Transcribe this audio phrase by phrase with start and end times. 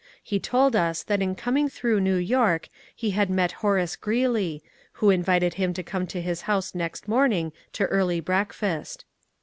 [0.23, 5.11] He told us that in coming through New York he had met Horace Greeley, who
[5.11, 9.05] invited him to come to his house next morning to early breakfast.